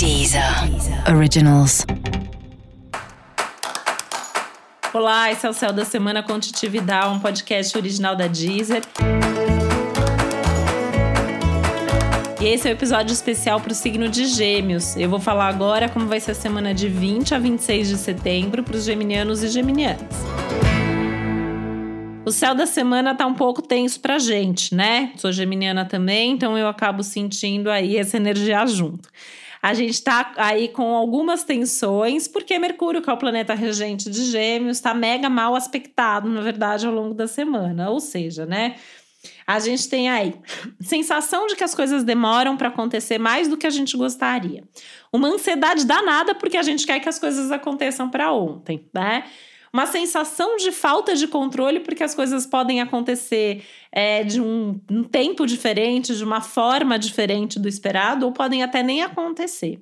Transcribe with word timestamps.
Deezer 0.00 0.42
Originals. 1.14 1.84
Olá, 4.94 5.30
esse 5.30 5.46
é 5.46 5.50
o 5.50 5.52
Céu 5.52 5.74
da 5.74 5.84
Semana 5.84 6.22
com 6.22 6.40
Titividade, 6.40 7.14
um 7.14 7.20
podcast 7.20 7.76
original 7.76 8.16
da 8.16 8.26
Deezer. 8.26 8.80
E 12.40 12.46
esse 12.46 12.66
é 12.66 12.70
o 12.70 12.72
um 12.72 12.76
episódio 12.78 13.12
especial 13.12 13.60
para 13.60 13.72
o 13.72 13.74
signo 13.74 14.08
de 14.08 14.24
Gêmeos. 14.24 14.96
Eu 14.96 15.10
vou 15.10 15.20
falar 15.20 15.48
agora 15.48 15.86
como 15.86 16.06
vai 16.06 16.18
ser 16.18 16.30
a 16.30 16.34
semana 16.34 16.72
de 16.72 16.88
20 16.88 17.34
a 17.34 17.38
26 17.38 17.88
de 17.88 17.96
setembro 17.98 18.62
para 18.62 18.76
os 18.76 18.84
geminianos 18.84 19.42
e 19.42 19.48
geminianas. 19.48 20.16
O 22.24 22.32
céu 22.32 22.54
da 22.54 22.64
semana 22.64 23.14
tá 23.14 23.26
um 23.26 23.34
pouco 23.34 23.60
tenso 23.60 24.00
pra 24.00 24.18
gente, 24.18 24.74
né? 24.74 25.12
Sou 25.16 25.30
geminiana 25.30 25.84
também, 25.84 26.32
então 26.32 26.56
eu 26.56 26.68
acabo 26.68 27.02
sentindo 27.02 27.70
aí 27.70 27.98
essa 27.98 28.16
energia 28.16 28.66
junto. 28.66 29.06
A 29.62 29.74
gente 29.74 30.02
tá 30.02 30.32
aí 30.36 30.68
com 30.68 30.94
algumas 30.94 31.44
tensões, 31.44 32.26
porque 32.26 32.58
Mercúrio, 32.58 33.02
que 33.02 33.10
é 33.10 33.12
o 33.12 33.16
planeta 33.16 33.52
regente 33.54 34.08
de 34.08 34.24
Gêmeos, 34.24 34.78
está 34.78 34.94
mega 34.94 35.28
mal 35.28 35.54
aspectado, 35.54 36.28
na 36.28 36.40
verdade, 36.40 36.86
ao 36.86 36.92
longo 36.92 37.14
da 37.14 37.26
semana. 37.26 37.90
Ou 37.90 38.00
seja, 38.00 38.46
né? 38.46 38.76
A 39.46 39.58
gente 39.58 39.88
tem 39.88 40.08
aí 40.08 40.34
sensação 40.80 41.46
de 41.46 41.56
que 41.56 41.64
as 41.64 41.74
coisas 41.74 42.02
demoram 42.04 42.56
para 42.56 42.68
acontecer 42.68 43.18
mais 43.18 43.48
do 43.48 43.56
que 43.56 43.66
a 43.66 43.70
gente 43.70 43.96
gostaria. 43.96 44.64
Uma 45.12 45.28
ansiedade 45.28 45.84
danada 45.84 46.34
porque 46.34 46.56
a 46.56 46.62
gente 46.62 46.86
quer 46.86 47.00
que 47.00 47.08
as 47.08 47.18
coisas 47.18 47.50
aconteçam 47.52 48.08
para 48.08 48.32
ontem, 48.32 48.88
né? 48.94 49.24
Uma 49.72 49.86
sensação 49.86 50.56
de 50.56 50.72
falta 50.72 51.14
de 51.14 51.28
controle, 51.28 51.80
porque 51.80 52.02
as 52.02 52.14
coisas 52.14 52.44
podem 52.44 52.80
acontecer 52.80 53.62
é, 53.92 54.24
de 54.24 54.40
um, 54.40 54.80
um 54.90 55.04
tempo 55.04 55.46
diferente, 55.46 56.16
de 56.16 56.24
uma 56.24 56.40
forma 56.40 56.98
diferente 56.98 57.58
do 57.58 57.68
esperado, 57.68 58.26
ou 58.26 58.32
podem 58.32 58.62
até 58.62 58.82
nem 58.82 59.02
acontecer. 59.02 59.80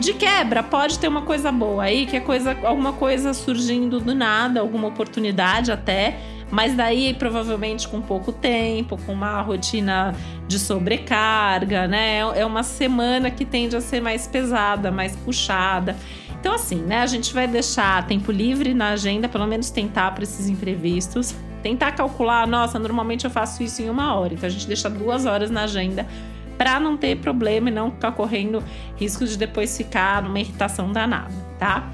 De 0.00 0.14
quebra, 0.14 0.62
pode 0.62 0.98
ter 0.98 1.08
uma 1.08 1.22
coisa 1.22 1.52
boa 1.52 1.84
aí, 1.84 2.06
que 2.06 2.16
é 2.16 2.20
coisa, 2.20 2.58
alguma 2.64 2.94
coisa 2.94 3.34
surgindo 3.34 4.00
do 4.00 4.14
nada, 4.14 4.60
alguma 4.60 4.88
oportunidade 4.88 5.70
até 5.70 6.18
mas 6.52 6.76
daí, 6.76 7.14
provavelmente, 7.14 7.88
com 7.88 8.02
pouco 8.02 8.30
tempo, 8.30 8.98
com 9.06 9.14
uma 9.14 9.40
rotina 9.40 10.14
de 10.46 10.58
sobrecarga, 10.58 11.88
né? 11.88 12.18
É 12.18 12.44
uma 12.44 12.62
semana 12.62 13.30
que 13.30 13.46
tende 13.46 13.74
a 13.74 13.80
ser 13.80 14.02
mais 14.02 14.26
pesada, 14.26 14.90
mais 14.90 15.16
puxada. 15.16 15.96
Então, 16.38 16.54
assim, 16.54 16.76
né? 16.76 16.98
A 16.98 17.06
gente 17.06 17.32
vai 17.32 17.48
deixar 17.48 18.06
tempo 18.06 18.30
livre 18.30 18.74
na 18.74 18.90
agenda, 18.90 19.30
pelo 19.30 19.46
menos 19.46 19.70
tentar 19.70 20.10
para 20.10 20.24
esses 20.24 20.46
imprevistos. 20.46 21.34
Tentar 21.62 21.92
calcular, 21.92 22.46
nossa, 22.46 22.78
normalmente 22.78 23.24
eu 23.24 23.30
faço 23.30 23.62
isso 23.62 23.80
em 23.80 23.88
uma 23.88 24.14
hora. 24.14 24.34
Então, 24.34 24.46
a 24.46 24.50
gente 24.50 24.66
deixa 24.66 24.90
duas 24.90 25.24
horas 25.24 25.50
na 25.50 25.62
agenda 25.62 26.06
para 26.58 26.78
não 26.78 26.98
ter 26.98 27.16
problema 27.16 27.70
e 27.70 27.72
não 27.72 27.90
ficar 27.90 28.12
correndo 28.12 28.62
risco 28.96 29.24
de 29.24 29.38
depois 29.38 29.74
ficar 29.74 30.22
numa 30.22 30.38
irritação 30.38 30.92
danada, 30.92 31.32
tá? 31.58 31.90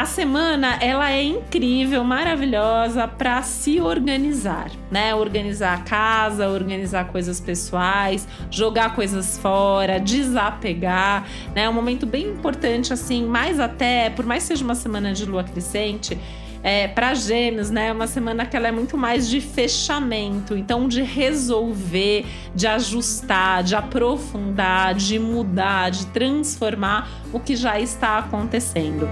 A 0.00 0.06
semana 0.06 0.78
ela 0.80 1.12
é 1.12 1.22
incrível, 1.22 2.02
maravilhosa 2.02 3.06
para 3.06 3.42
se 3.42 3.82
organizar, 3.82 4.70
né? 4.90 5.14
Organizar 5.14 5.74
a 5.74 5.82
casa, 5.82 6.48
organizar 6.48 7.08
coisas 7.08 7.38
pessoais, 7.38 8.26
jogar 8.50 8.94
coisas 8.94 9.36
fora, 9.36 10.00
desapegar, 10.00 11.28
né? 11.54 11.64
É 11.64 11.68
um 11.68 11.74
momento 11.74 12.06
bem 12.06 12.28
importante 12.28 12.94
assim, 12.94 13.26
mais 13.26 13.60
até, 13.60 14.08
por 14.08 14.24
mais 14.24 14.44
que 14.44 14.48
seja 14.48 14.64
uma 14.64 14.74
semana 14.74 15.12
de 15.12 15.26
lua 15.26 15.44
crescente, 15.44 16.16
é, 16.62 16.88
para 16.88 17.12
gêmeos, 17.12 17.70
né? 17.70 17.88
É 17.88 17.92
uma 17.92 18.06
semana 18.06 18.46
que 18.46 18.56
ela 18.56 18.68
é 18.68 18.72
muito 18.72 18.96
mais 18.96 19.28
de 19.28 19.38
fechamento, 19.38 20.56
então 20.56 20.88
de 20.88 21.02
resolver, 21.02 22.24
de 22.54 22.66
ajustar, 22.66 23.62
de 23.62 23.74
aprofundar, 23.74 24.94
de 24.94 25.18
mudar, 25.18 25.90
de 25.90 26.06
transformar 26.06 27.06
o 27.34 27.38
que 27.38 27.54
já 27.54 27.78
está 27.78 28.16
acontecendo. 28.16 29.06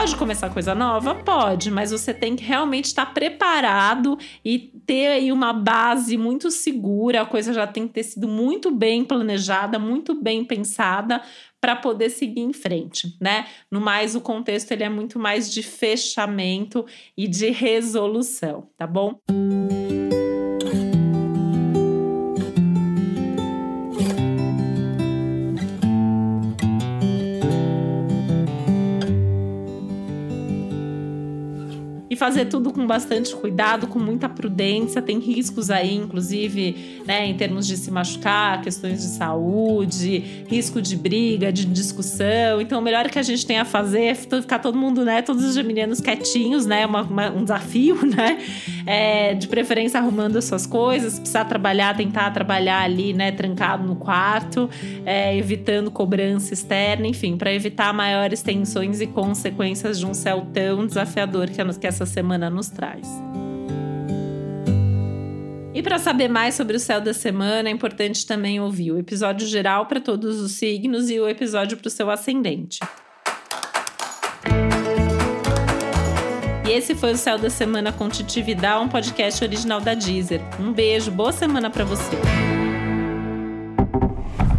Pode 0.00 0.16
começar 0.16 0.48
coisa 0.48 0.74
nova? 0.74 1.14
Pode, 1.14 1.70
mas 1.70 1.90
você 1.90 2.14
tem 2.14 2.34
que 2.34 2.42
realmente 2.42 2.86
estar 2.86 3.12
preparado 3.12 4.18
e 4.42 4.58
ter 4.86 5.08
aí 5.08 5.30
uma 5.30 5.52
base 5.52 6.16
muito 6.16 6.50
segura. 6.50 7.20
A 7.20 7.26
coisa 7.26 7.52
já 7.52 7.66
tem 7.66 7.86
que 7.86 7.92
ter 7.92 8.04
sido 8.04 8.26
muito 8.26 8.70
bem 8.70 9.04
planejada, 9.04 9.78
muito 9.78 10.14
bem 10.14 10.42
pensada 10.42 11.20
para 11.60 11.76
poder 11.76 12.08
seguir 12.08 12.40
em 12.40 12.54
frente, 12.54 13.14
né? 13.20 13.46
No 13.70 13.78
mais, 13.78 14.14
o 14.14 14.22
contexto 14.22 14.72
ele 14.72 14.84
é 14.84 14.88
muito 14.88 15.18
mais 15.18 15.52
de 15.52 15.62
fechamento 15.62 16.86
e 17.14 17.28
de 17.28 17.50
resolução, 17.50 18.70
tá 18.78 18.86
bom? 18.86 19.20
Música 19.30 19.59
fazer 32.30 32.44
tudo 32.44 32.72
com 32.72 32.86
bastante 32.86 33.34
cuidado, 33.34 33.88
com 33.88 33.98
muita 33.98 34.28
prudência. 34.28 35.02
Tem 35.02 35.18
riscos 35.18 35.68
aí, 35.68 35.96
inclusive, 35.96 37.02
né, 37.04 37.26
em 37.26 37.34
termos 37.34 37.66
de 37.66 37.76
se 37.76 37.90
machucar, 37.90 38.62
questões 38.62 39.02
de 39.02 39.08
saúde, 39.08 40.44
risco 40.46 40.80
de 40.80 40.96
briga, 40.96 41.52
de 41.52 41.64
discussão. 41.64 42.60
Então, 42.60 42.78
o 42.78 42.82
melhor 42.82 43.10
que 43.10 43.18
a 43.18 43.22
gente 43.22 43.44
tem 43.44 43.58
a 43.58 43.64
fazer 43.64 44.04
é 44.04 44.14
ficar 44.14 44.60
todo 44.60 44.78
mundo, 44.78 45.04
né, 45.04 45.22
todos 45.22 45.44
os 45.44 45.54
geminianos 45.56 46.00
quietinhos, 46.00 46.66
né, 46.66 46.86
uma, 46.86 47.02
uma, 47.02 47.30
um 47.30 47.42
desafio, 47.42 47.98
né, 48.06 48.38
é, 48.86 49.34
de 49.34 49.48
preferência 49.48 49.98
arrumando 49.98 50.36
as 50.36 50.44
suas 50.44 50.66
coisas. 50.66 51.18
Precisar 51.18 51.46
trabalhar, 51.46 51.96
tentar 51.96 52.30
trabalhar 52.30 52.82
ali, 52.82 53.12
né, 53.12 53.32
trancado 53.32 53.84
no 53.84 53.96
quarto, 53.96 54.70
é, 55.04 55.36
evitando 55.36 55.90
cobrança 55.90 56.54
externa, 56.54 57.08
enfim, 57.08 57.36
para 57.36 57.52
evitar 57.52 57.92
maiores 57.92 58.40
tensões 58.40 59.00
e 59.00 59.06
consequências 59.08 59.98
de 59.98 60.06
um 60.06 60.14
céu 60.14 60.46
tão 60.52 60.86
desafiador 60.86 61.48
que, 61.48 61.60
que 61.80 61.86
essa 61.88 62.06
semana 62.20 62.50
nos 62.50 62.68
traz. 62.68 63.08
E 65.72 65.82
para 65.82 65.98
saber 65.98 66.28
mais 66.28 66.54
sobre 66.54 66.76
o 66.76 66.80
céu 66.80 67.00
da 67.00 67.14
semana, 67.14 67.68
é 67.68 67.72
importante 67.72 68.26
também 68.26 68.60
ouvir 68.60 68.92
o 68.92 68.98
episódio 68.98 69.46
geral 69.46 69.86
para 69.86 70.00
todos 70.00 70.38
os 70.38 70.52
signos 70.52 71.08
e 71.08 71.18
o 71.18 71.26
episódio 71.26 71.78
para 71.78 71.88
o 71.88 71.90
seu 71.90 72.10
ascendente. 72.10 72.80
E 76.66 76.72
esse 76.72 76.94
foi 76.94 77.12
o 77.12 77.16
Céu 77.16 77.38
da 77.38 77.48
Semana 77.48 77.90
com 77.90 78.08
Titi 78.08 78.42
Vidal, 78.42 78.82
um 78.82 78.88
podcast 78.88 79.42
original 79.42 79.80
da 79.80 79.94
Deezer. 79.94 80.40
Um 80.60 80.72
beijo, 80.72 81.10
boa 81.10 81.32
semana 81.32 81.70
para 81.70 81.84
você. 81.84 82.16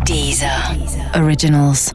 Deezer. 0.03 0.77
Deezer. 0.77 1.23
Originals. 1.23 1.93